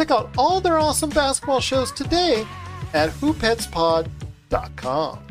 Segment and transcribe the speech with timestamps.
[0.00, 2.46] Check out all their awesome basketball shows today
[2.94, 5.29] at hoopheadspod.com.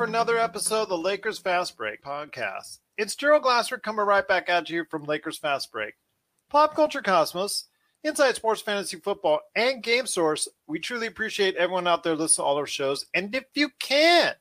[0.00, 2.78] for another episode of the Lakers Fast Break podcast.
[2.96, 5.92] It's Gerald Glasser coming right back at you from Lakers Fast Break.
[6.48, 7.66] Pop Culture Cosmos,
[8.02, 10.48] Inside Sports Fantasy Football, and Game Source.
[10.66, 13.04] We truly appreciate everyone out there listening to all our shows.
[13.12, 14.32] And if you can,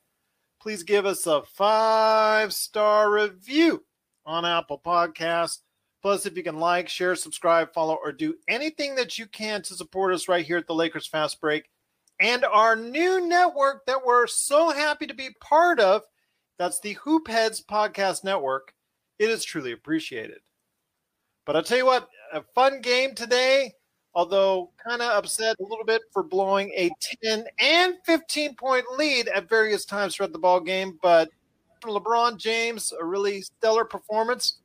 [0.61, 3.83] please give us a five star review
[4.25, 5.57] on Apple Podcasts.
[6.01, 9.73] Plus, if you can like, share, subscribe, follow, or do anything that you can to
[9.73, 11.69] support us right here at the Lakers Fast Break
[12.19, 16.03] and our new network that we're so happy to be part of.
[16.57, 18.73] That's the Hoopheads Podcast Network.
[19.17, 20.39] It is truly appreciated.
[21.45, 23.73] But I'll tell you what, a fun game today,
[24.13, 26.91] although kind of upset a little bit for blowing a
[27.23, 30.99] 10 and 15 point lead at various times throughout the ball game.
[31.01, 31.29] But
[31.83, 34.59] LeBron James, a really stellar performance.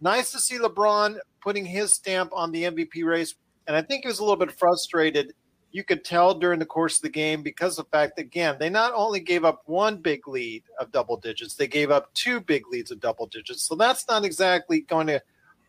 [0.00, 3.34] Nice to see LeBron putting his stamp on the MVP race.
[3.66, 5.32] And I think he was a little bit frustrated
[5.76, 8.56] you could tell during the course of the game because of the fact that, again,
[8.58, 12.40] they not only gave up one big lead of double digits, they gave up two
[12.40, 13.62] big leads of double digits.
[13.64, 15.22] So that's not exactly going to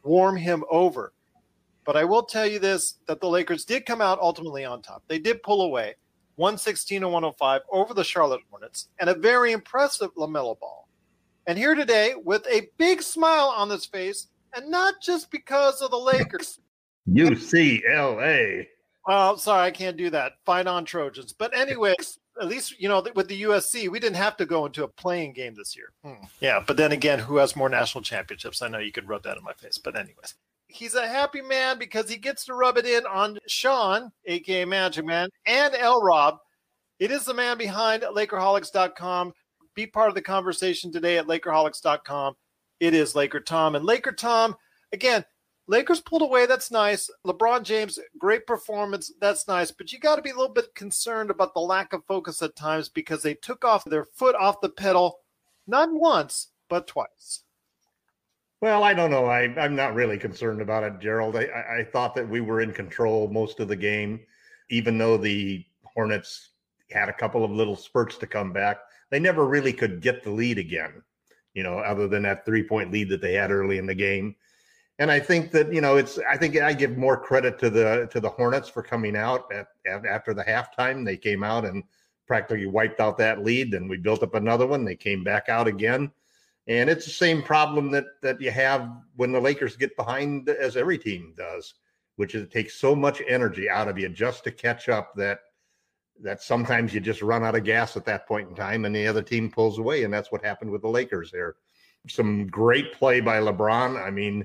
[0.03, 1.11] warm him over.
[1.83, 5.03] But I will tell you this that the Lakers did come out ultimately on top.
[5.09, 5.95] They did pull away
[6.37, 10.87] 116 to 105 over the Charlotte Hornets and a very impressive LaMelo Ball.
[11.47, 15.91] And here today with a big smile on his face, and not just because of
[15.91, 16.61] the Lakers.
[17.09, 18.67] UCLA.
[19.07, 20.33] Well, sorry, I can't do that.
[20.45, 21.31] Fight on Trojans.
[21.33, 24.83] But anyways, at least you know with the USC, we didn't have to go into
[24.83, 25.93] a play-in game this year.
[26.03, 26.25] Hmm.
[26.41, 28.61] Yeah, but then again, who has more national championships?
[28.61, 30.35] I know you could rub that in my face, but anyways,
[30.67, 35.05] he's a happy man because he gets to rub it in on Sean, aka Magic
[35.05, 36.39] Man, and L Rob.
[36.99, 39.33] It is the man behind Lakerholics.com.
[39.73, 42.33] Be part of the conversation today at Lakerholics.com.
[42.79, 44.55] It is Laker Tom and Laker Tom.
[44.91, 45.23] Again,
[45.67, 46.45] Lakers pulled away.
[46.45, 47.09] That's nice.
[47.25, 49.11] LeBron James, great performance.
[49.19, 49.69] That's nice.
[49.69, 52.55] But you got to be a little bit concerned about the lack of focus at
[52.55, 55.19] times because they took off their foot off the pedal,
[55.67, 57.43] not once, but twice.
[58.61, 59.25] Well, I don't know.
[59.25, 61.35] I, I'm not really concerned about it, Gerald.
[61.35, 64.21] I, I, I thought that we were in control most of the game,
[64.69, 66.51] even though the Hornets
[66.89, 68.79] had a couple of little spurts to come back.
[69.11, 71.03] They never really could get the lead again,
[71.53, 74.35] you know, other than that three point lead that they had early in the game.
[74.99, 76.17] And I think that you know it's.
[76.29, 79.67] I think I give more credit to the to the Hornets for coming out at,
[79.85, 81.05] at after the halftime.
[81.05, 81.83] They came out and
[82.25, 83.71] practically wiped out that lead.
[83.71, 84.85] Then we built up another one.
[84.85, 86.11] They came back out again,
[86.67, 90.75] and it's the same problem that that you have when the Lakers get behind, as
[90.75, 91.75] every team does,
[92.15, 95.41] which is it takes so much energy out of you just to catch up that
[96.23, 99.05] that sometimes you just run out of gas at that point in time, and the
[99.05, 101.55] other team pulls away, and that's what happened with the Lakers there.
[102.07, 104.03] Some great play by LeBron.
[104.03, 104.43] I mean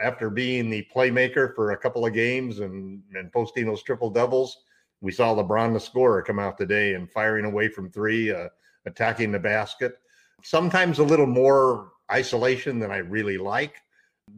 [0.00, 4.64] after being the playmaker for a couple of games and, and posting those triple doubles,
[5.00, 8.48] we saw LeBron the scorer come out today and firing away from three, uh,
[8.86, 9.98] attacking the basket.
[10.42, 13.76] Sometimes a little more isolation than I really like,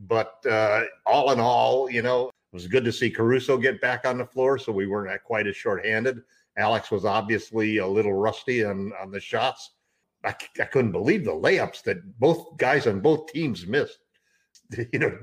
[0.06, 4.06] but uh, all in all, you know, it was good to see Caruso get back
[4.06, 6.22] on the floor, so we weren't quite as shorthanded.
[6.56, 9.72] Alex was obviously a little rusty on on the shots.
[10.24, 13.98] I, I couldn't believe the layups that both guys on both teams missed.
[14.92, 15.18] You know,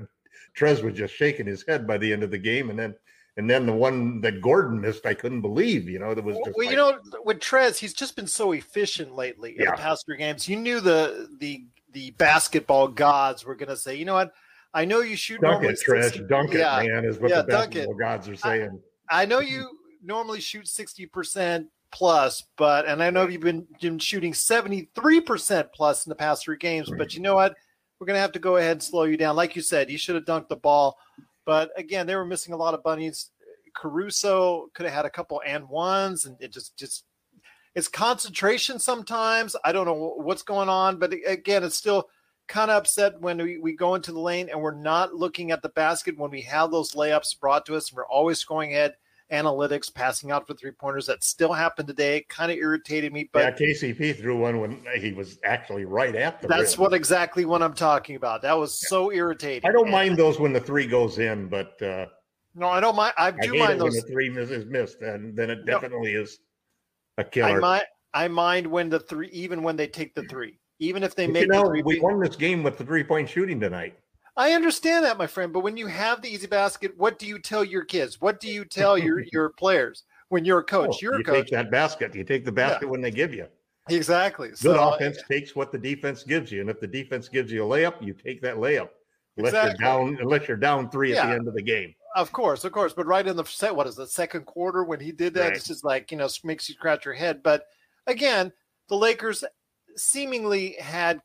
[0.56, 2.94] Trez was just shaking his head by the end of the game, and then
[3.36, 5.88] and then the one that Gordon missed, I couldn't believe.
[5.88, 8.52] You know, that was just well, like, you know, with Trez, he's just been so
[8.52, 9.70] efficient lately in Yeah.
[9.70, 10.48] the past three games.
[10.48, 14.32] You knew the the the basketball gods were going to say, you know what?
[14.74, 17.30] I know you shoot dunk normally it, Trez, 60 dunk it, yeah, man, is what
[17.30, 18.80] yeah, the basketball gods are saying.
[19.10, 19.68] I know you
[20.02, 26.06] normally shoot sixty percent plus, but and I know you've been, been shooting 73% plus
[26.06, 27.54] in the past three games, but you know what?
[28.02, 29.36] We're going to have to go ahead and slow you down.
[29.36, 30.98] Like you said, you should have dunked the ball.
[31.46, 33.30] But again, they were missing a lot of bunnies.
[33.76, 37.04] Caruso could have had a couple and ones, and it just just
[37.76, 39.54] it's concentration sometimes.
[39.64, 42.08] I don't know what's going on, but again, it's still
[42.48, 45.62] kind of upset when we, we go into the lane and we're not looking at
[45.62, 48.96] the basket when we have those layups brought to us and we're always going ahead
[49.32, 51.06] analytics, passing out for three pointers.
[51.06, 52.24] That still happened today.
[52.28, 53.28] Kind of irritated me.
[53.32, 56.48] But yeah, KCP threw one when he was actually right at the.
[56.48, 56.82] That's rim.
[56.82, 58.42] what exactly what I'm talking about.
[58.42, 58.88] That was yeah.
[58.88, 59.68] so irritating.
[59.68, 62.06] I don't mind those when the three goes in, but uh,
[62.54, 63.14] no, I don't mind.
[63.16, 63.94] I do I mind those.
[63.94, 66.20] When the three is missed, and then it definitely no.
[66.20, 66.38] is
[67.18, 67.56] a killer.
[67.56, 67.84] I mind.
[68.14, 71.32] I mind when the three, even when they take the three, even if they but
[71.32, 71.42] make.
[71.42, 73.98] You know, the three, we won this game with the three point shooting tonight.
[74.36, 77.38] I understand that, my friend, but when you have the easy basket, what do you
[77.38, 78.20] tell your kids?
[78.20, 80.90] What do you tell your your players when you're a oh, coach?
[80.94, 81.44] Oh, you're you a coach.
[81.44, 82.14] Take that basket.
[82.14, 82.90] You take the basket Yeah.
[82.90, 83.46] when they give you.
[83.90, 84.48] Exactly.
[84.48, 87.64] Good So, offense takes what the defense gives you, and if the defense gives you
[87.64, 88.90] a layup, you take that layup.
[89.36, 89.84] Unless Exactly.
[89.84, 91.94] you're down, unless you're down three at the end of the game.
[92.14, 92.92] Of course, of course.
[92.92, 95.40] But right in the set, what is the second quarter when he did that?
[95.40, 95.56] Right.
[95.56, 97.42] It's just like, you know, makes you scratch your head.
[97.42, 97.64] But
[98.06, 98.52] again,
[98.88, 99.42] the Lakers
[99.96, 101.22] seemingly had,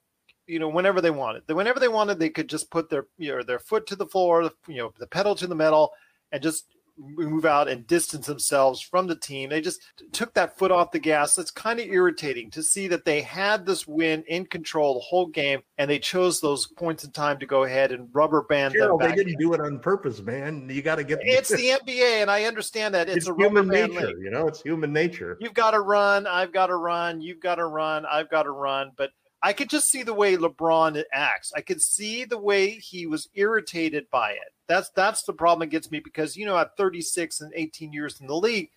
[0.48, 3.44] you know, whenever they wanted, whenever they wanted, they could just put their, you know,
[3.44, 5.92] their foot to the floor, you know, the pedal to the metal
[6.32, 6.66] and just
[6.98, 9.50] move out and distance themselves from the team.
[9.50, 11.38] They just took that foot off the gas.
[11.38, 15.28] It's kind of irritating to see that they had this win in control the whole
[15.28, 18.82] game and they chose those points in time to go ahead and rubber band them
[18.82, 20.68] Gerald, they didn't do it on purpose, man.
[20.70, 21.20] You got to get.
[21.22, 24.08] it's the NBA, and I understand that it's, it's a human nature.
[24.08, 24.18] league.
[24.20, 25.38] You know, it's human nature.
[25.40, 26.26] You've got to run.
[26.26, 27.22] I've got to run.
[27.22, 28.06] You've got to run.
[28.06, 28.92] I've got to run.
[28.98, 29.12] But
[29.44, 31.54] I could just see the way LeBron acts.
[31.56, 34.54] I could see the way he was irritated by it.
[34.68, 38.20] That's that's the problem that gets me because you know at 36 and 18 years
[38.20, 38.70] in the league,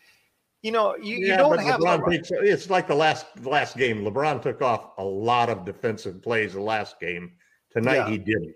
[0.63, 2.31] you know you, you don't have LeBron LeBron.
[2.31, 4.05] it's like the last the last game.
[4.05, 7.33] LeBron took off a lot of defensive plays the last game.
[7.73, 8.11] Tonight Yeah.
[8.11, 8.55] he didn't.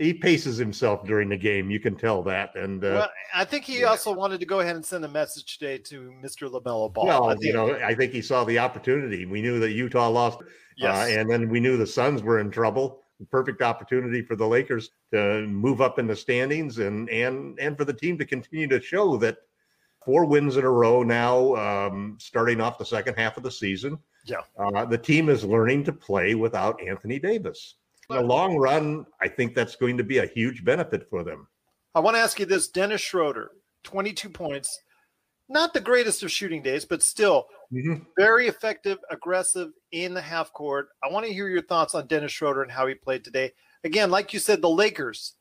[0.00, 1.70] He paces himself during the game.
[1.70, 2.56] You can tell that.
[2.56, 3.88] And uh, Well, I think he yeah.
[3.88, 6.50] also wanted to go ahead and send a message today to Mr.
[6.50, 7.06] LaMelo Ball.
[7.06, 9.26] well, I think, you know, I think he saw the opportunity.
[9.26, 10.38] We knew that Utah lost,
[10.78, 10.96] yes.
[10.96, 13.02] uh, and then we knew the Suns were in trouble.
[13.30, 17.84] Perfect opportunity for the Lakers to move up in the standings and and and for
[17.84, 19.36] the team to continue to show that
[20.02, 23.98] four wins in a row now, um, starting off the second half of the season.
[24.24, 24.40] Yeah.
[24.58, 27.74] uh, the team is learning to play without Anthony Davis.
[28.10, 31.46] In the long run, I think that's going to be a huge benefit for them.
[31.94, 33.50] I want to ask you this Dennis Schroeder,
[33.84, 34.80] 22 points.
[35.48, 38.04] Not the greatest of shooting days, but still mm-hmm.
[38.16, 40.88] very effective, aggressive in the half court.
[41.02, 43.52] I want to hear your thoughts on Dennis Schroeder and how he played today.
[43.82, 45.34] Again, like you said, the Lakers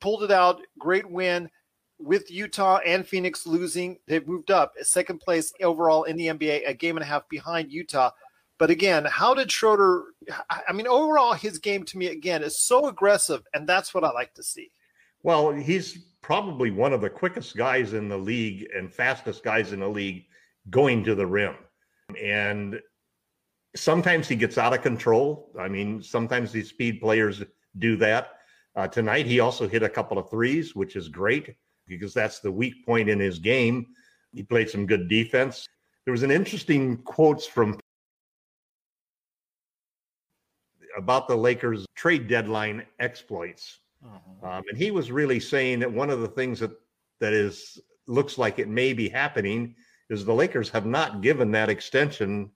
[0.00, 0.60] pulled it out.
[0.78, 1.50] Great win
[1.98, 3.98] with Utah and Phoenix losing.
[4.06, 7.72] They've moved up second place overall in the NBA, a game and a half behind
[7.72, 8.10] Utah.
[8.58, 10.04] But again, how did Schroeder?
[10.48, 14.12] I mean, overall, his game to me again is so aggressive, and that's what I
[14.12, 14.70] like to see.
[15.22, 19.80] Well, he's probably one of the quickest guys in the league and fastest guys in
[19.80, 20.24] the league
[20.70, 21.54] going to the rim.
[22.22, 22.80] And
[23.74, 25.50] sometimes he gets out of control.
[25.58, 27.42] I mean, sometimes these speed players
[27.78, 28.38] do that.
[28.76, 31.54] Uh, tonight, he also hit a couple of threes, which is great
[31.86, 33.86] because that's the weak point in his game.
[34.32, 35.66] He played some good defense.
[36.04, 37.78] There was an interesting quotes from
[40.96, 43.80] about the Lakers trade deadline exploits.
[44.42, 46.72] Um, and he was really saying that one of the things that
[47.20, 49.74] that is looks like it may be happening
[50.10, 52.50] is the Lakers have not given that extension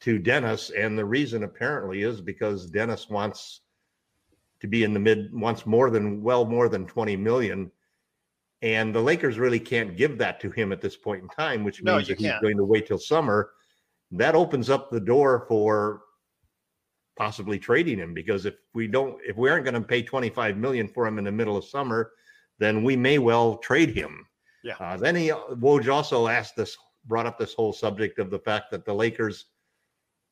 [0.00, 3.60] to Dennis, and the reason apparently is because Dennis wants
[4.60, 7.70] to be in the mid wants more than well more than twenty million,
[8.62, 11.82] and the Lakers really can't give that to him at this point in time, which
[11.82, 12.42] means you that he's can't.
[12.42, 13.50] going to wait till summer.
[14.12, 16.02] That opens up the door for
[17.16, 20.86] possibly trading him because if we don't if we aren't going to pay 25 million
[20.86, 22.12] for him in the middle of summer
[22.58, 24.26] then we may well trade him
[24.62, 24.74] Yeah.
[24.80, 28.70] uh, then he woj also asked this brought up this whole subject of the fact
[28.70, 29.46] that the lakers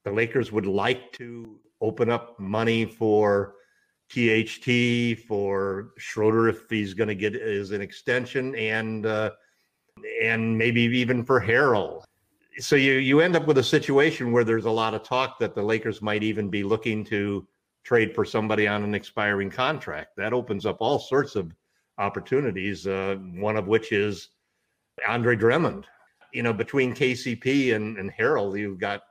[0.04, 3.54] the lakers would like to open up money for
[4.10, 9.30] tht for schroeder if he's going to get is an extension and uh
[10.22, 12.02] and maybe even for harrell
[12.58, 15.54] so you you end up with a situation where there's a lot of talk that
[15.54, 17.46] the Lakers might even be looking to
[17.82, 20.16] trade for somebody on an expiring contract.
[20.16, 21.52] That opens up all sorts of
[21.98, 22.86] opportunities.
[22.86, 24.30] Uh, one of which is
[25.06, 25.86] Andre Drummond.
[26.32, 29.02] You know, between KCP and and Harrell, you've got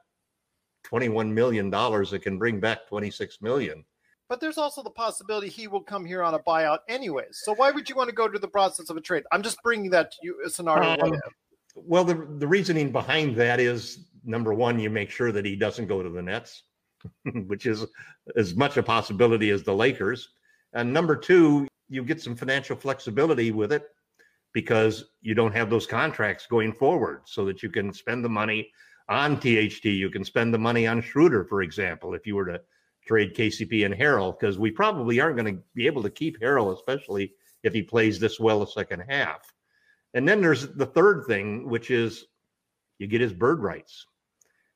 [0.83, 3.83] twenty one million dollars that can bring back twenty six million.
[4.29, 7.41] But there's also the possibility he will come here on a buyout anyways.
[7.43, 9.23] So why would you want to go to the process of a trade?
[9.31, 10.99] I'm just bringing that to you a scenario.
[10.99, 11.11] Um.
[11.75, 15.87] Well, the the reasoning behind that is number one, you make sure that he doesn't
[15.87, 16.63] go to the Nets,
[17.47, 17.85] which is
[18.35, 20.29] as much a possibility as the Lakers.
[20.73, 23.83] And number two, you get some financial flexibility with it
[24.53, 28.71] because you don't have those contracts going forward so that you can spend the money
[29.09, 29.85] on THT.
[29.85, 32.61] You can spend the money on Schroeder, for example, if you were to
[33.05, 36.73] trade KCP and Harrell, because we probably aren't going to be able to keep Harrell,
[36.73, 39.52] especially if he plays this well the second half.
[40.13, 42.25] And then there's the third thing, which is
[42.99, 44.05] you get his bird rights.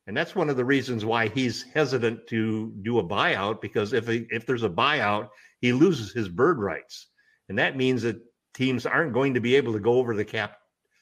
[0.08, 4.08] And that's one of the reasons why he's hesitant to do a buyout because if
[4.08, 5.30] if there's a buyout,
[5.60, 7.08] he loses his bird rights.
[7.50, 8.22] And that means that
[8.54, 10.58] teams aren't going to be able to go over the cap.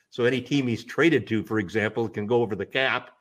[0.10, 3.12] So any team he's traded to, for example, can go over the cap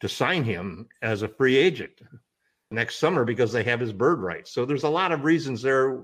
[0.00, 2.00] to sign him as a free agent
[2.70, 4.52] next summer because they have his bird rights.
[4.52, 6.02] So there's a lot of reasons there.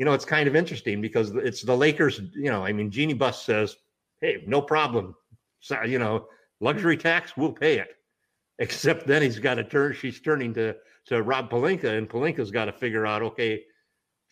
[0.00, 2.22] You know, it's kind of interesting because it's the Lakers.
[2.32, 3.76] You know, I mean, Jeanie Buss says,
[4.22, 5.14] "Hey, no problem.
[5.58, 6.26] So, you know,
[6.58, 7.88] luxury tax, we'll pay it."
[8.60, 9.92] Except then he's got to turn.
[9.92, 10.74] She's turning to
[11.08, 13.62] to Rob Pelinka, and Pelinka's got to figure out, okay,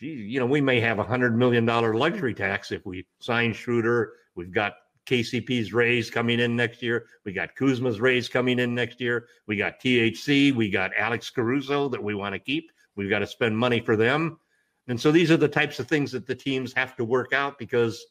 [0.00, 3.52] gee, you know, we may have a hundred million dollar luxury tax if we sign
[3.52, 4.14] Schroeder.
[4.36, 4.72] We've got
[5.04, 7.08] KCP's raise coming in next year.
[7.26, 9.26] We got Kuzma's raise coming in next year.
[9.46, 10.56] We got THT.
[10.56, 12.72] We got Alex Caruso that we want to keep.
[12.96, 14.38] We've got to spend money for them.
[14.88, 17.58] And so these are the types of things that the teams have to work out
[17.58, 18.04] because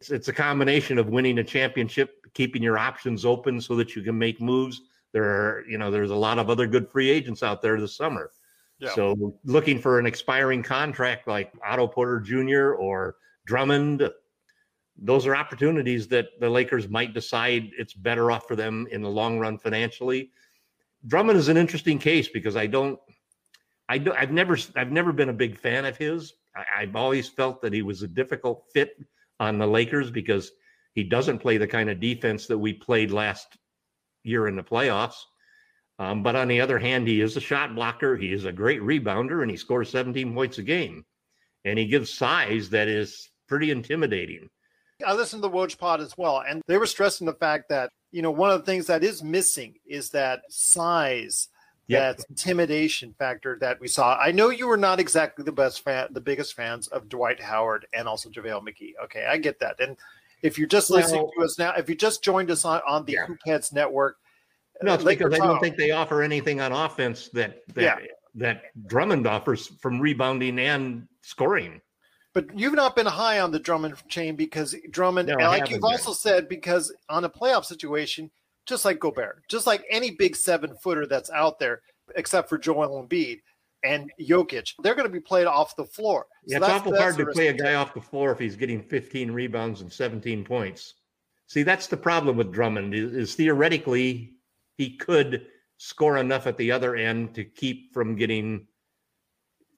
[0.00, 4.02] it's, it's a combination of winning a championship, keeping your options open so that you
[4.02, 4.82] can make moves.
[5.12, 7.96] There are, you know, there's a lot of other good free agents out there this
[7.96, 8.30] summer.
[8.80, 8.94] Yeah.
[8.94, 12.74] So looking for an expiring contract like Otto Porter Jr.
[12.74, 14.10] or Drummond,
[14.96, 19.08] those are opportunities that the Lakers might decide it's better off for them in the
[19.08, 20.30] long run financially.
[21.06, 22.98] Drummond is an interesting case because I don't,
[23.88, 26.32] I do, I've never, I've never been a big fan of his.
[26.56, 28.96] I, I've always felt that he was a difficult fit
[29.40, 30.50] on the Lakers because
[30.94, 33.58] he doesn't play the kind of defense that we played last
[34.22, 35.16] year in the playoffs.
[35.98, 38.16] Um, but on the other hand, he is a shot blocker.
[38.16, 41.04] He is a great rebounder, and he scores 17 points a game.
[41.64, 44.48] And he gives size that is pretty intimidating.
[45.04, 47.90] I listened to the Woj pod as well, and they were stressing the fact that
[48.10, 51.48] you know one of the things that is missing is that size,
[51.86, 52.18] yep.
[52.18, 54.16] that intimidation factor that we saw.
[54.18, 57.86] I know you were not exactly the best fan, the biggest fans of Dwight Howard
[57.94, 58.92] and also JaVale McGee.
[59.04, 59.80] Okay, I get that.
[59.80, 59.96] And
[60.42, 63.04] if you're just well, listening to us now, if you just joined us on, on
[63.04, 63.26] the yeah.
[63.26, 64.16] Hoopheads Network,
[64.82, 68.06] no, uh, it's because I don't think they offer anything on offense that that yeah.
[68.34, 71.80] that Drummond offers from rebounding and scoring.
[72.32, 75.92] But you've not been high on the Drummond chain because Drummond, no, like you've been.
[75.92, 78.28] also said, because on a playoff situation,
[78.66, 81.82] just like Gobert, just like any big seven footer that's out there,
[82.16, 83.40] except for Joel Embiid
[83.84, 86.26] and Jokic, they're going to be played off the floor.
[86.46, 88.82] So yeah, it's awful hard to play a guy off the floor if he's getting
[88.82, 90.94] 15 rebounds and 17 points.
[91.46, 94.32] See, that's the problem with Drummond is, is theoretically
[94.76, 98.66] he could score enough at the other end to keep from getting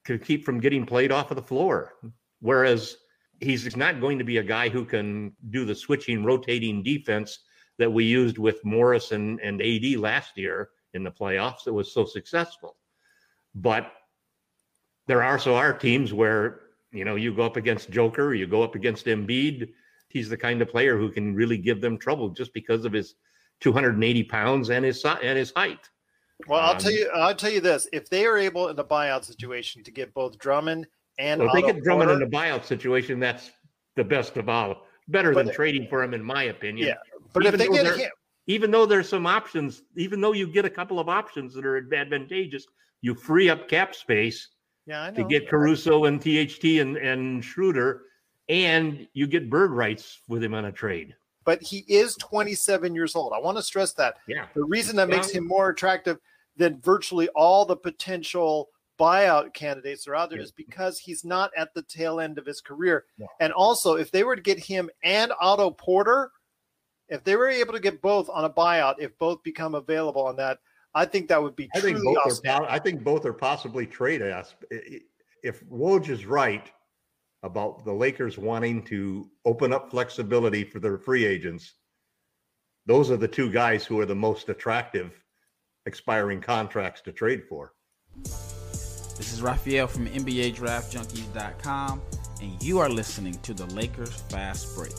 [0.04, 1.94] to keep from getting played off of the floor.
[2.40, 2.96] Whereas
[3.40, 7.40] he's not going to be a guy who can do the switching, rotating defense
[7.78, 11.92] that we used with Morris and, and AD last year in the playoffs that was
[11.92, 12.76] so successful.
[13.54, 13.92] But
[15.06, 16.60] there also are teams where,
[16.92, 19.70] you know, you go up against Joker, you go up against Embiid.
[20.08, 23.14] He's the kind of player who can really give them trouble just because of his
[23.60, 25.88] 280 pounds and his and his height.
[26.46, 28.84] Well, I'll um, tell you, I'll tell you this: if they are able in the
[28.84, 30.86] buyout situation to get both Drummond
[31.18, 33.50] and well, if they get Drummond Porter, in the buyout situation, that's
[33.96, 34.86] the best of all.
[35.08, 36.88] Better than trading for him, in my opinion.
[36.88, 36.94] Yeah,
[37.40, 38.10] but even if they get him,
[38.46, 41.76] even though there's some options, even though you get a couple of options that are
[41.76, 42.66] advantageous,
[43.00, 44.48] you free up cap space.
[44.86, 48.02] Yeah, to get Caruso and THT and and Schroeder,
[48.48, 51.14] and you get bird rights with him on a trade
[51.46, 53.32] but he is 27 years old.
[53.32, 54.16] I want to stress that.
[54.26, 54.46] Yeah.
[54.54, 56.18] The reason that makes him more attractive
[56.56, 60.44] than virtually all the potential buyout candidates that are out there yeah.
[60.44, 63.04] is because he's not at the tail end of his career.
[63.16, 63.26] Yeah.
[63.40, 66.32] And also, if they were to get him and Otto Porter,
[67.08, 70.36] if they were able to get both on a buyout, if both become available on
[70.36, 70.58] that,
[70.94, 72.48] I think that would be I think both awesome.
[72.48, 74.56] are, I think both are possibly trade asked.
[75.42, 76.70] If Woj is right,
[77.46, 81.74] about the Lakers wanting to open up flexibility for their free agents,
[82.86, 85.22] those are the two guys who are the most attractive
[85.86, 87.72] expiring contracts to trade for.
[88.22, 92.02] This is Raphael from NBA Draft Junkies.com,
[92.42, 94.92] and you are listening to the Lakers Fast Break.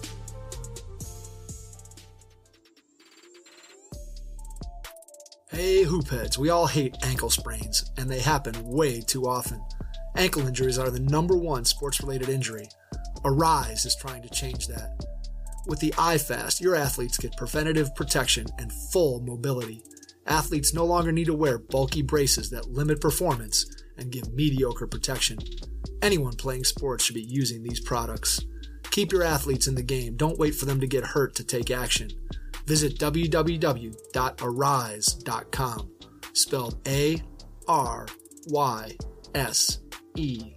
[5.49, 9.63] Hey, hoopheads, we all hate ankle sprains, and they happen way too often.
[10.17, 12.67] Ankle injuries are the number one sports related injury.
[13.23, 15.05] Aryse is trying to change that.
[15.65, 19.83] With the iFast, your athletes get preventative protection and full mobility.
[20.25, 23.65] Athletes no longer need to wear bulky braces that limit performance
[23.97, 25.37] and give mediocre protection.
[26.01, 28.41] Anyone playing sports should be using these products.
[28.91, 30.17] Keep your athletes in the game.
[30.17, 32.11] Don't wait for them to get hurt to take action.
[32.67, 35.91] Visit www.aryse.com,
[36.33, 37.23] spelled A
[37.67, 38.05] R
[38.47, 38.97] Y
[39.33, 39.79] S
[40.15, 40.53] E,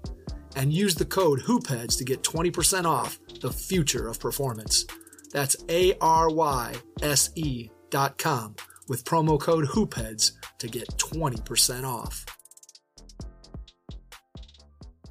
[0.56, 4.86] and use the code HoopHeads to get 20% off the future of performance.
[5.32, 8.56] That's A R Y S E dot com
[8.88, 12.26] with promo code HoopHeads to get 20% off.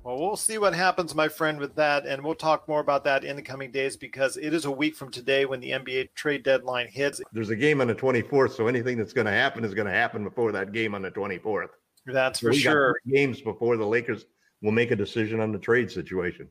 [0.10, 3.24] Well, we'll see what happens, my friend, with that, and we'll talk more about that
[3.24, 6.42] in the coming days because it is a week from today when the NBA trade
[6.42, 7.22] deadline hits.
[7.32, 9.94] There's a game on the 24th, so anything that's going to happen is going to
[9.94, 11.68] happen before that game on the 24th.
[12.08, 12.96] That's for we sure.
[13.08, 14.26] games before the Lakers
[14.64, 16.50] will make a decision on the trade situation.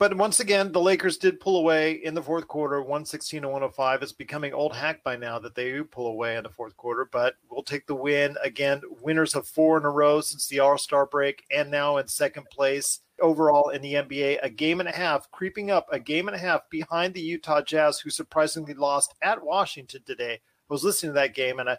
[0.00, 4.02] But once again, the Lakers did pull away in the fourth quarter, 116 to 105.
[4.02, 7.06] It's becoming old hack by now that they do pull away in the fourth quarter,
[7.12, 8.34] but we'll take the win.
[8.42, 12.08] Again, winners of four in a row since the All Star break, and now in
[12.08, 14.38] second place overall in the NBA.
[14.42, 17.60] A game and a half, creeping up a game and a half behind the Utah
[17.60, 20.32] Jazz, who surprisingly lost at Washington today.
[20.32, 21.76] I was listening to that game and I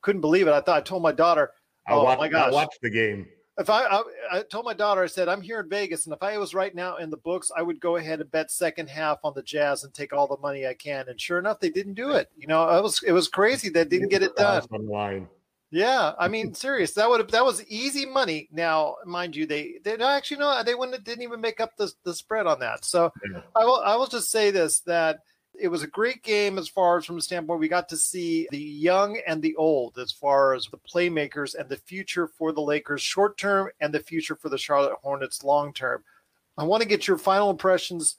[0.00, 0.52] couldn't believe it.
[0.52, 1.50] I thought I told my daughter,
[1.88, 2.50] I Oh watched, my gosh.
[2.50, 3.26] I watched the game.
[3.58, 6.22] If I, I I told my daughter, I said I'm here in Vegas, and if
[6.22, 9.18] I was right now in the books, I would go ahead and bet second half
[9.22, 11.08] on the Jazz and take all the money I can.
[11.08, 12.30] And sure enough, they didn't do it.
[12.36, 14.62] You know, it was it was crazy they didn't get it done.
[14.70, 15.28] On the line.
[15.70, 16.92] Yeah, I mean, serious.
[16.92, 18.48] That would have that was easy money.
[18.52, 22.14] Now, mind you, they they actually no, they wouldn't didn't even make up the the
[22.14, 22.84] spread on that.
[22.84, 23.40] So Yeah.
[23.56, 25.20] I will I will just say this that
[25.58, 28.48] it was a great game as far as from the standpoint we got to see
[28.50, 32.60] the young and the old as far as the playmakers and the future for the
[32.60, 36.02] Lakers short term and the future for the Charlotte Hornets long term.
[36.56, 38.16] I want to get your final impressions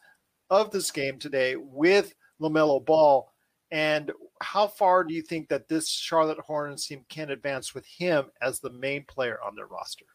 [0.49, 3.31] of this game today with LaMelo Ball
[3.71, 4.11] and
[4.41, 8.59] how far do you think that this Charlotte Hornets team can advance with him as
[8.59, 10.05] the main player on their roster?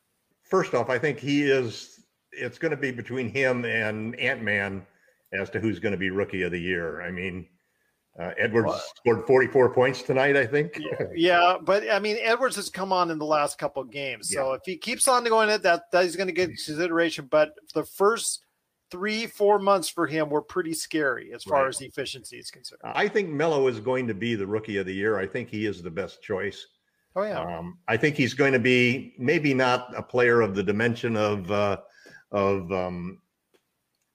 [0.43, 2.01] First off, I think he is.
[2.33, 4.87] It's going to be between him and Ant Man
[5.33, 7.03] as to who's going to be Rookie of the Year.
[7.03, 7.47] I mean,
[8.21, 10.37] uh, Edwards Well- scored 44 points tonight.
[10.37, 10.79] I think.
[11.15, 14.53] Yeah, but I mean, Edwards has come on in the last couple of games, so
[14.53, 17.29] if he keeps on going at that, that he's going to get consideration.
[17.31, 18.45] But the first
[18.91, 21.69] three, four months for him were pretty scary as far Right.
[21.69, 22.81] as efficiency is concerned.
[22.85, 25.19] I think Melo is going to be the Rookie of the Year.
[25.19, 26.67] I think he is the best choice.
[27.17, 30.63] Oh yeah, Um, I think he's going to be maybe not a player of the
[30.63, 31.77] dimension of uh,
[32.33, 33.21] of um,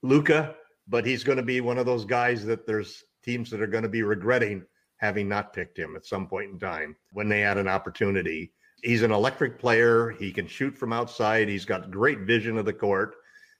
[0.02, 0.54] Luka,
[0.88, 3.82] but he's going to be one of those guys that there's teams that are going
[3.82, 4.64] to be regretting
[4.98, 8.52] having not picked him at some point in time when they had an opportunity.
[8.82, 10.10] He's an electric player.
[10.10, 11.48] He can shoot from outside.
[11.48, 13.16] He's got great vision of the court.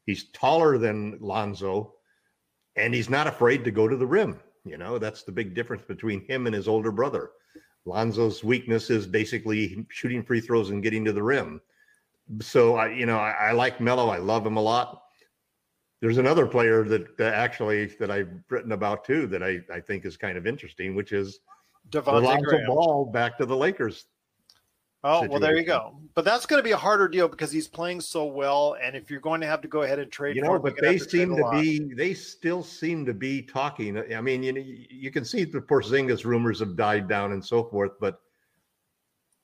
[0.07, 1.95] He's taller than Lonzo,
[2.77, 4.39] and he's not afraid to go to the rim.
[4.65, 7.31] You know, that's the big difference between him and his older brother.
[7.85, 11.61] Lonzo's weakness is basically shooting free throws and getting to the rim.
[12.41, 14.09] So I, you know, I, I like Melo.
[14.09, 15.03] I love him a lot.
[16.07, 20.05] There's another player that, that actually that I've written about too that I, I think
[20.05, 21.41] is kind of interesting, which is
[21.91, 24.07] Devontae Lonzo Ball back to the Lakers.
[25.03, 25.99] Oh well, there you go.
[26.15, 29.11] But that's going to be a harder deal because he's playing so well, and if
[29.11, 30.97] you're going to have to go ahead and trade, You for know, him, but they
[30.97, 33.99] seem to be, they still seem to be talking.
[34.15, 37.65] I mean, you know, you can see the Porzingis rumors have died down and so
[37.65, 38.21] forth, but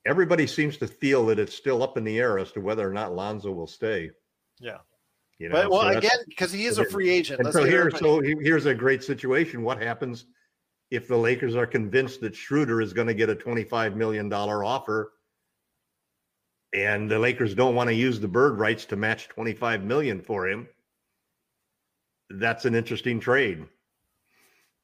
[0.06, 2.92] everybody seems to feel that it's still up in the air as to whether or
[2.92, 4.12] not Lonzo will stay.
[4.60, 4.78] Yeah.
[5.42, 7.40] You know, But well, so again, because he is a free agent.
[7.40, 9.64] And let's so here, so here's a great situation.
[9.64, 10.26] What happens
[10.92, 15.14] if the Lakers are convinced that Schroeder is going to get a $25 million offer
[16.72, 20.46] and the Lakers don't want to use the bird rights to match 25 million for
[20.46, 20.68] him?
[22.30, 23.66] That's an interesting trade.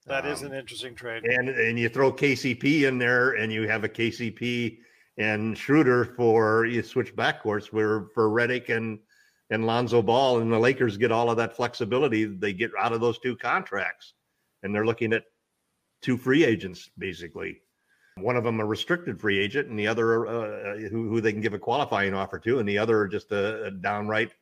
[0.07, 1.25] that is Um, an interesting trade.
[1.25, 4.79] And and you throw KCP in there and you have a KCP
[5.19, 8.99] and Schroeder for you switch backcourts for for Redick and
[9.51, 13.01] and Lonzo Ball and the Lakers get all of that flexibility they get out of
[13.01, 14.15] those two contracts.
[14.63, 15.25] And they're looking at
[16.03, 17.63] two free agents basically.
[18.17, 21.41] One of them a restricted free agent and the other uh, who, who they can
[21.41, 22.59] give a qualifying offer to.
[22.59, 24.33] And the other just a, a downright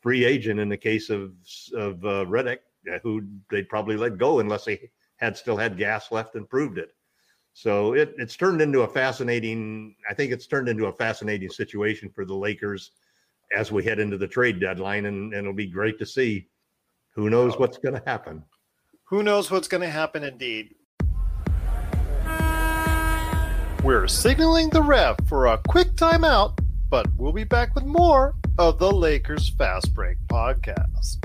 [0.00, 1.34] free agent in the case of
[1.74, 2.58] of uh, Redick
[2.92, 6.78] uh, who they'd probably let go unless they had still had gas left and proved
[6.78, 6.90] it.
[7.52, 12.08] So it, it's turned into a fascinating i think it's turned into a fascinating situation
[12.08, 12.92] for the lakers
[13.54, 16.48] as we head into the trade deadline and, and it'll be great to see
[17.14, 17.58] who knows oh.
[17.58, 18.42] what's going to happen
[19.04, 20.74] Who knows what's going to happen indeed?
[23.82, 26.58] We're signaling the ref for a quick timeout,
[26.90, 31.24] but we'll be back with more of the Lakers Fast Break podcast.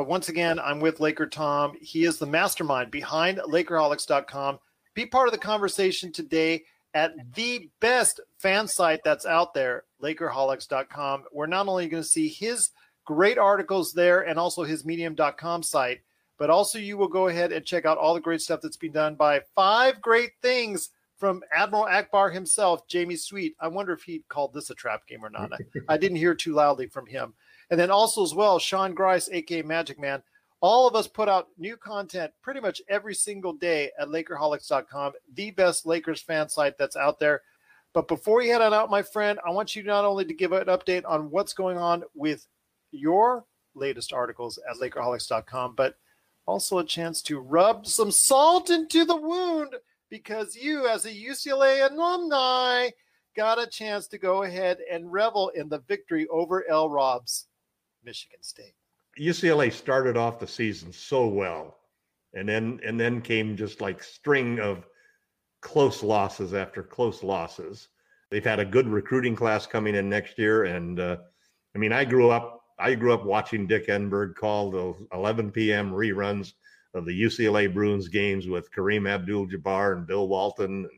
[0.00, 1.76] But once again, I'm with Laker Tom.
[1.78, 4.58] He is the mastermind behind Lakerholics.com.
[4.94, 11.24] Be part of the conversation today at the best fan site that's out there, Lakerholics.com.
[11.34, 12.70] We're not only going to see his
[13.04, 16.00] great articles there and also his Medium.com site,
[16.38, 18.92] but also you will go ahead and check out all the great stuff that's been
[18.92, 23.54] done by five great things from Admiral Ackbar himself, Jamie Sweet.
[23.60, 25.52] I wonder if he called this a trap game or not.
[25.52, 25.58] I,
[25.92, 27.34] I didn't hear too loudly from him.
[27.70, 30.22] And then also as well, Sean Grice, aka Magic Man.
[30.60, 35.50] All of us put out new content pretty much every single day at Lakerholics.com, the
[35.52, 37.40] best Lakers fan site that's out there.
[37.94, 40.52] But before you head on out, my friend, I want you not only to give
[40.52, 42.46] an update on what's going on with
[42.92, 45.96] your latest articles at Lakerholics.com, but
[46.46, 49.74] also a chance to rub some salt into the wound
[50.10, 52.90] because you, as a UCLA alumni,
[53.36, 56.90] got a chance to go ahead and revel in the victory over L.
[56.90, 57.46] Robs.
[58.04, 58.74] Michigan State.
[59.18, 61.78] UCLA started off the season so well,
[62.34, 64.86] and then and then came just like string of
[65.60, 67.88] close losses after close losses.
[68.30, 71.16] They've had a good recruiting class coming in next year, and uh,
[71.74, 75.92] I mean, I grew up I grew up watching Dick Enberg call the 11 p.m.
[75.92, 76.54] reruns
[76.94, 80.88] of the UCLA Bruins games with Kareem Abdul-Jabbar and Bill Walton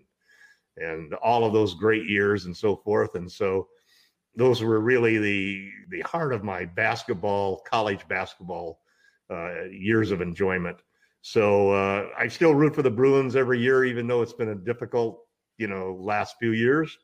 [0.77, 3.17] and, and all of those great years and so forth.
[3.17, 3.69] And so
[4.37, 8.81] those were really the the heart of my basketball, college basketball
[9.31, 10.79] uh, years of enjoyment.
[11.21, 14.55] So uh, I still root for the Bruins every year, even though it's been a
[14.55, 15.21] difficult,
[15.57, 16.99] you know, last few years.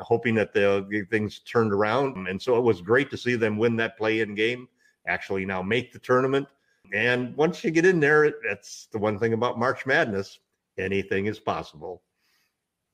[0.00, 3.56] Hoping that they'll get things turned around, and so it was great to see them
[3.56, 4.66] win that play-in game.
[5.06, 6.48] Actually, now make the tournament,
[6.92, 10.40] and once you get in there, that's the one thing about March Madness:
[10.78, 12.02] anything is possible.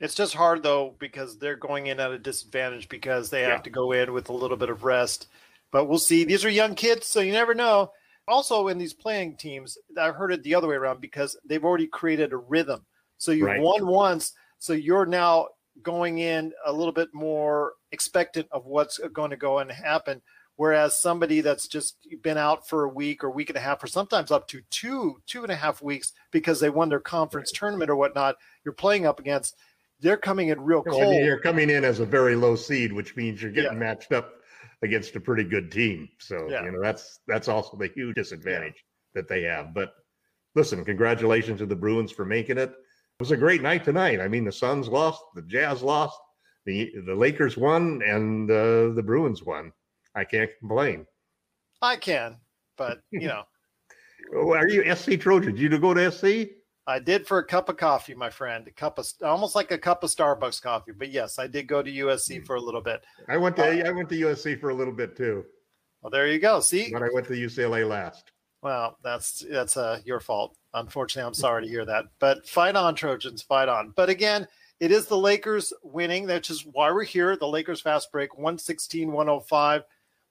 [0.00, 3.62] It's just hard though because they're going in at a disadvantage because they have Yeah.
[3.62, 5.28] to go in with a little bit of rest.
[5.70, 6.24] But we'll see.
[6.24, 7.92] These are young kids, so you never know.
[8.26, 11.86] Also, in these play-in teams, I've heard it the other way around because they've already
[11.86, 12.86] created a rhythm.
[13.18, 13.60] So you've Right.
[13.60, 15.48] won once, so you're now
[15.82, 20.22] going in a little bit more expectant of what's going to go and happen.
[20.56, 23.86] Whereas somebody that's just been out for a week or week and a half, or
[23.86, 27.90] sometimes up to two, two and a half weeks because they won their conference tournament
[27.90, 29.56] or whatnot, you're playing up against.
[30.00, 31.10] They're coming in real I cold.
[31.10, 33.78] mean, you're coming in as a very low seed, which means you're getting Yeah.
[33.78, 34.34] matched up
[34.82, 36.08] against a pretty good team.
[36.18, 36.64] So Yeah.
[36.64, 38.84] you know that's that's also the huge disadvantage
[39.14, 39.74] that they have.
[39.74, 39.92] But
[40.54, 42.70] listen, congratulations to the Bruins for making it.
[42.70, 42.76] It
[43.20, 44.20] was a great night tonight.
[44.20, 46.18] I mean, the Suns lost, the Jazz lost,
[46.64, 49.72] the the Lakers won, and uh, the Bruins won.
[50.14, 51.06] I can't complain.
[51.82, 52.38] I can,
[52.76, 53.44] but you know,
[54.34, 55.60] Are you SC Trojans?
[55.60, 56.50] You go to SC?
[56.86, 58.66] I did for a cup of coffee, my friend.
[58.66, 60.92] A cup of almost like a cup of Starbucks coffee.
[60.92, 63.02] But yes, I did go to USC for a little bit.
[63.28, 65.44] I went to I went to USC for a little bit too,
[66.02, 66.60] Well, there you go.
[66.60, 68.32] See, but I went to UCLA last.
[68.62, 70.56] well, that's that's uh, your fault.
[70.74, 72.06] Unfortunately, I'm sorry to hear that.
[72.18, 73.92] But fight on, Trojans, fight on.
[73.94, 74.46] But again,
[74.80, 76.26] it is the Lakers winning.
[76.26, 77.36] That's just why we're here.
[77.36, 79.82] The Lakers fast break 116 105.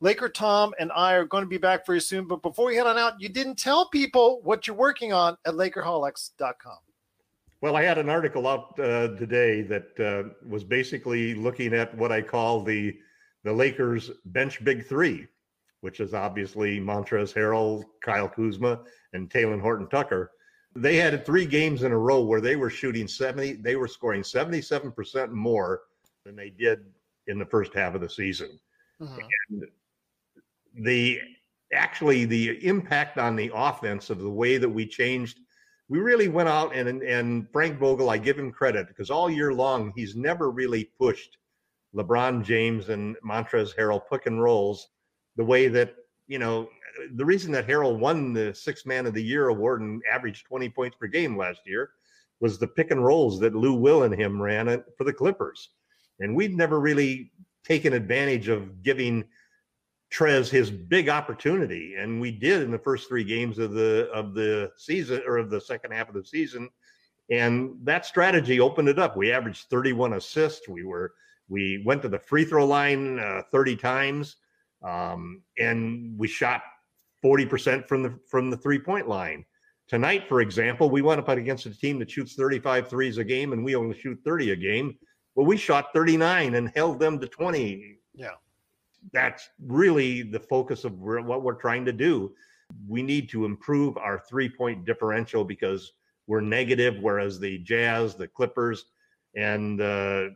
[0.02, 2.26] Laker Tom and I are going to be back very soon.
[2.26, 5.54] But before we head on out, you didn't tell people what you're working on at
[5.56, 6.78] Lakerholics.com.
[7.62, 12.12] Well, I had an article out uh, today that uh, was basically looking at what
[12.12, 12.98] I call the
[13.44, 15.28] the Lakers bench big three,
[15.82, 18.82] which is obviously Montrezl Harrell, Kyle Kuzma,
[19.14, 20.32] and Talen Horton Tucker.
[20.76, 24.22] They had three games in a row where they were shooting 70, they were scoring
[24.22, 25.82] 77% more
[26.26, 26.80] than they did
[27.28, 28.60] in the first half of the season.
[29.50, 29.64] And
[30.82, 31.20] the
[31.74, 35.40] actually the impact on the offense of the way that we changed
[35.90, 39.54] we really went out and and Frank Vogel, I give him credit because all year
[39.54, 41.38] long he's never really pushed
[41.96, 44.88] LeBron James and Montrezl Harrell pick and rolls
[45.36, 45.96] the way that
[46.28, 46.70] you know
[47.16, 50.70] the reason that Harrell won the Six Man of the Year award and averaged 20
[50.70, 51.92] points per game last year
[52.40, 55.72] was the pick and rolls that Lou Will and him ran for the Clippers,
[56.20, 57.32] and we'd never really
[57.66, 59.26] taken advantage of giving
[60.12, 64.34] Trez his big opportunity, and we did in the first three games of the of
[64.34, 66.70] the season or of the second half of the season,
[67.30, 69.16] and that strategy opened it up.
[69.16, 70.68] We averaged 31 assists.
[70.68, 71.14] We were
[71.48, 74.38] we went to the free throw line uh, 30 times,
[74.84, 76.62] um, and we shot
[77.24, 79.46] 40% from the from the three-point line.
[79.88, 83.54] Tonight, for example, we went up against a team that shoots 35 threes a game
[83.54, 84.96] and we only shoot 30 a game.
[85.34, 87.98] Well, we shot 39 and held them to 20.
[88.14, 88.30] Yeah.
[89.14, 92.34] That's really the focus of what we're trying to do.
[92.88, 95.94] We need to improve our three-point differential because
[96.28, 98.86] we're negative, whereas the Jazz, the Clippers,
[99.36, 100.30] and uh,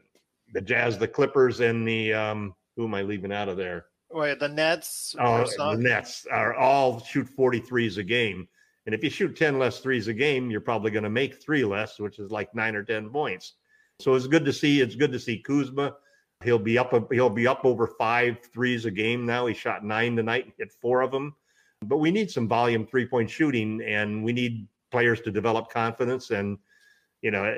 [0.53, 3.85] the Jazz, the Clippers, and the um, who am I leaving out of there?
[4.11, 5.15] Wait, the Nets.
[5.19, 8.47] Oh, the Nets are all shoot 43s a game.
[8.85, 11.63] And if you shoot 10 less threes a game, you're probably going to make three
[11.63, 13.53] less, which is like nine or 10 points.
[13.99, 14.81] So it's good to see.
[14.81, 15.95] It's good to see Kuzma.
[16.43, 16.93] He'll be up.
[17.11, 19.45] He'll be up over five threes a game now.
[19.45, 21.35] He shot nine tonight, and hit four of them.
[21.81, 26.29] But we need some volume three point shooting, and we need players to develop confidence.
[26.31, 26.57] And
[27.21, 27.55] you know,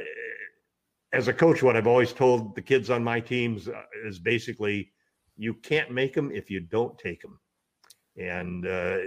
[1.15, 4.91] as a coach, what I've always told the kids on my teams uh, is basically,
[5.37, 7.39] you can't make them if you don't take them.
[8.17, 8.97] And uh,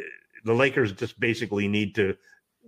[0.45, 2.17] the Lakers just basically need to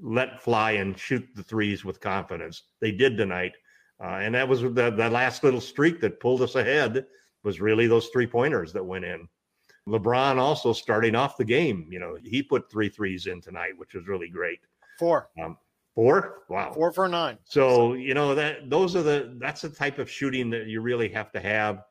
[0.02, 2.64] let fly and shoot the threes with confidence.
[2.80, 3.52] They did tonight.
[4.02, 7.06] Uh, and that was the, the last little streak that pulled us ahead
[7.44, 9.28] was really those three pointers that went in.
[9.88, 13.94] LeBron also starting off the game, you know, he put three threes in tonight, which
[13.94, 14.60] was really great.
[14.98, 15.28] Four.
[15.42, 15.56] Um,
[15.94, 16.42] four?
[16.48, 16.72] Wow.
[16.72, 17.38] Four for nine.
[17.44, 21.08] So, you know, that those are the that's the type of shooting that you really
[21.08, 21.84] have to have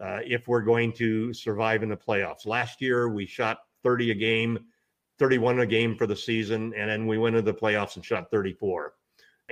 [0.00, 2.46] uh, if we're going to survive in the playoffs.
[2.46, 4.58] Last year we shot 30 a game,
[5.18, 8.30] 31 a game for the season, and then we went into the playoffs and shot
[8.30, 8.94] 34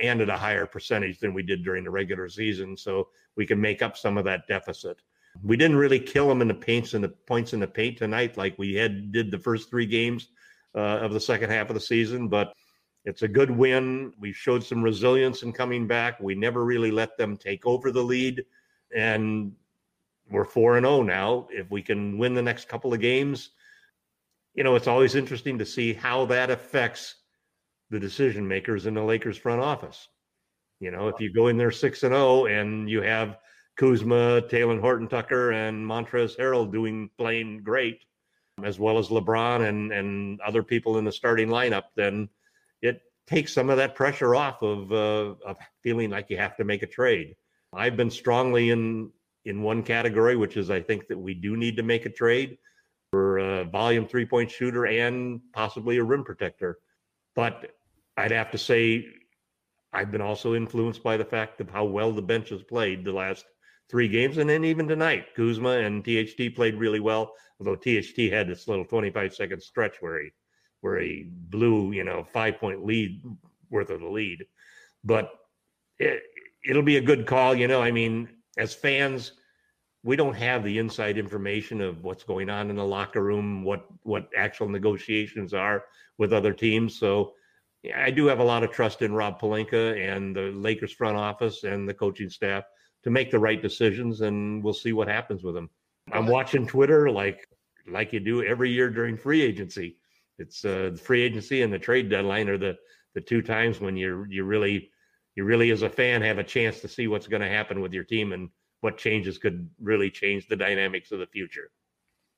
[0.01, 2.75] and at a higher percentage than we did during the regular season.
[2.75, 4.97] So we can make up some of that deficit.
[5.43, 8.37] We didn't really kill them in the paints and the points in the paint tonight
[8.37, 10.27] like we had did the first three games
[10.75, 12.53] uh, of the second half of the season, but
[13.05, 14.13] it's a good win.
[14.19, 16.19] We showed some resilience in coming back.
[16.19, 18.45] We never really let them take over the lead,
[18.95, 19.53] and
[20.29, 21.47] we're four and zero oh now.
[21.49, 23.51] If we can win the next couple of games,
[24.53, 27.15] you know, it's always interesting to see how that affects
[27.91, 30.07] the decision makers in the Lakers front office.
[30.79, 33.37] You know, if you go in there six and zero, oh and you have
[33.77, 38.03] Kuzma, Talen Horton Tucker, and Montrezl Harrell doing playing great,
[38.63, 42.29] as well as LeBron and and other people in the starting lineup, then
[42.81, 46.63] it takes some of that pressure off of uh, of feeling like you have to
[46.63, 47.35] make a trade.
[47.73, 49.11] I've been strongly in
[49.45, 52.57] in one category, which is I think that we do need to make a trade
[53.11, 56.79] for a volume three point shooter and possibly a rim protector.
[57.35, 57.71] But
[58.21, 59.07] I'd have to say
[59.93, 63.11] I've been also influenced by the fact of how well the bench has played the
[63.11, 63.45] last
[63.89, 67.33] three games, and then even tonight, Kuzma and THT played really well.
[67.59, 70.29] Although THT had this little 25 second stretch where he
[70.81, 73.23] where he blew, you know, five point lead
[73.69, 74.45] worth of the lead.
[75.03, 75.31] But
[75.97, 76.21] it,
[76.67, 77.81] it'll be a good call, you know.
[77.81, 79.33] I mean, as fans,
[80.03, 83.87] we don't have the inside information of what's going on in the locker room, what
[84.03, 85.85] what actual negotiations are
[86.19, 86.95] with other teams.
[86.97, 87.33] So
[87.95, 91.63] I do have a lot of trust in Rob Pelinka and the Lakers front office
[91.63, 92.63] and the coaching staff
[93.03, 95.69] to make the right decisions, and we'll see what happens with them.
[96.11, 97.47] I'm watching Twitter like
[97.87, 99.97] like you do every year during free agency.
[100.37, 102.77] It's uh, the free agency and the trade deadline are the
[103.15, 104.91] the two times when you you really
[105.35, 107.93] you really as a fan have a chance to see what's going to happen with
[107.93, 108.49] your team and
[108.81, 111.71] what changes could really change the dynamics of the future.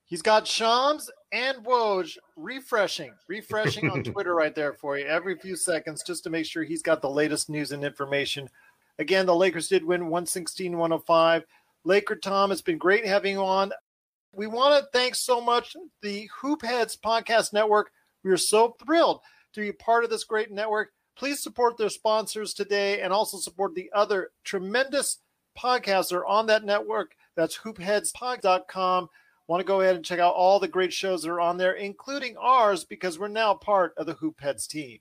[0.05, 5.55] He's got Shams and Woj refreshing, refreshing on Twitter right there for you every few
[5.55, 8.47] seconds just to make sure he's got the latest news and information.
[8.99, 11.43] Again, the Lakers did win 116 105.
[11.83, 13.73] Laker Tom, it's been great having you on.
[14.31, 17.91] We want to thank so much the Hoopheads Podcast Network.
[18.23, 19.21] We are so thrilled
[19.53, 20.91] to be part of this great network.
[21.17, 25.19] Please support their sponsors today and also support the other tremendous
[25.57, 27.15] podcasts that are on that network.
[27.35, 29.09] That's hoopheadspod.com.
[29.47, 31.73] Want to go ahead and check out all the great shows that are on there,
[31.73, 34.99] including ours, because we're now part of the Hoopheads team.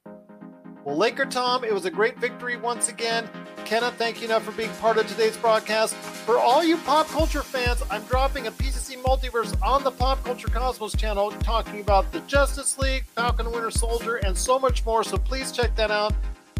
[0.85, 3.31] Well, Laker Tom, it was a great victory once again.
[3.64, 5.94] Kenneth, thank you enough for being part of today's broadcast.
[5.94, 10.48] For all you pop culture fans, I'm dropping a PCC Multiverse on the Pop Culture
[10.48, 15.05] Cosmos channel talking about the Justice League, Falcon Winter Soldier, and so much more.
[15.05, 16.14] So please check that out.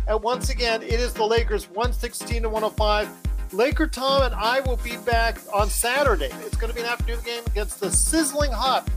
[0.07, 3.09] And once again, it is the Lakers 116 to 105.
[3.53, 6.31] Laker Tom and I will be back on Saturday.
[6.41, 8.88] It's going to be an afternoon game against the sizzling hot.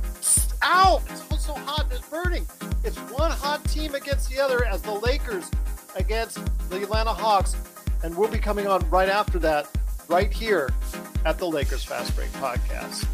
[0.64, 1.02] Ow!
[1.10, 2.46] It's so hot, it's burning.
[2.84, 5.52] It's one hot team against the other as the Lakers
[5.96, 6.40] against
[6.70, 7.56] the Atlanta Hawks.
[8.04, 9.68] And we'll be coming on right after that,
[10.08, 10.70] right here
[11.26, 13.06] at the Lakers Fast Break Podcast.